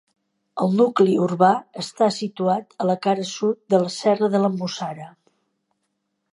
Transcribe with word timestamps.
El 0.63 0.71
nucli 0.77 1.17
urbà 1.25 1.49
està 1.83 2.07
situat 2.15 2.75
a 2.85 2.89
la 2.93 2.97
cara 3.05 3.29
sud 3.35 3.63
de 3.75 3.83
la 3.87 3.95
serra 3.99 4.33
de 4.37 4.45
la 4.47 4.53
Mussara. 4.59 5.07